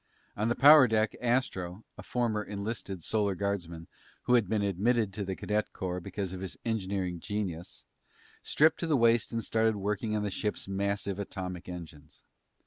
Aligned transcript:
On 0.35 0.49
the 0.49 0.55
power 0.55 0.87
deck 0.87 1.15
Astro, 1.21 1.85
a 1.95 2.01
former 2.01 2.43
enlisted 2.43 3.03
Solar 3.03 3.35
Guardsman 3.35 3.85
who 4.23 4.33
had 4.33 4.49
been 4.49 4.63
admitted 4.63 5.13
to 5.13 5.23
the 5.23 5.35
Cadet 5.35 5.73
Corps 5.73 5.99
because 5.99 6.33
of 6.33 6.41
his 6.41 6.57
engineering 6.65 7.19
genius, 7.19 7.85
stripped 8.41 8.79
to 8.79 8.87
the 8.87 8.97
waist 8.97 9.31
and 9.31 9.43
started 9.43 9.75
working 9.75 10.15
on 10.15 10.23
the 10.23 10.31
ship's 10.31 10.67
massive 10.67 11.19
atomic 11.19 11.69
engines. 11.69 12.23